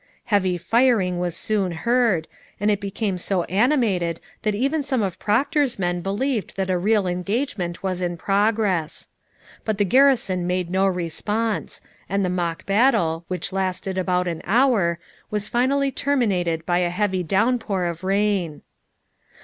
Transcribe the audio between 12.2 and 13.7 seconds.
the mock battle, which